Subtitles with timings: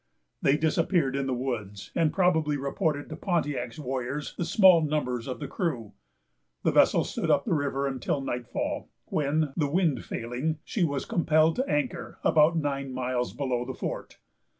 [0.41, 5.39] They disappeared in the woods, and probably reported to Pontiac's warriors the small numbers of
[5.39, 5.91] the crew.
[6.63, 11.57] The vessel stood up the river until nightfall, when, the wind failing, she was compelled
[11.57, 14.17] to anchor about nine miles below the fort.